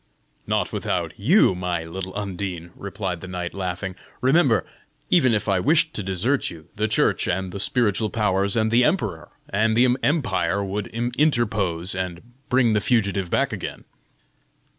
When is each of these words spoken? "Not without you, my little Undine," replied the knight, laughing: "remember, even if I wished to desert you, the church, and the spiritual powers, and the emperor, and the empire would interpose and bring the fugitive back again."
"Not 0.47 0.73
without 0.73 1.13
you, 1.15 1.53
my 1.53 1.83
little 1.83 2.11
Undine," 2.17 2.71
replied 2.75 3.21
the 3.21 3.27
knight, 3.27 3.53
laughing: 3.53 3.95
"remember, 4.19 4.65
even 5.11 5.31
if 5.31 5.47
I 5.47 5.59
wished 5.59 5.93
to 5.93 6.01
desert 6.01 6.49
you, 6.49 6.67
the 6.75 6.87
church, 6.87 7.27
and 7.27 7.51
the 7.51 7.59
spiritual 7.59 8.09
powers, 8.09 8.55
and 8.55 8.71
the 8.71 8.83
emperor, 8.83 9.29
and 9.47 9.77
the 9.77 9.95
empire 10.01 10.65
would 10.65 10.87
interpose 10.87 11.93
and 11.93 12.23
bring 12.49 12.73
the 12.73 12.81
fugitive 12.81 13.29
back 13.29 13.53
again." 13.53 13.83